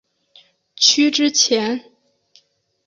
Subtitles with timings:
[0.75, 1.91] 区之前。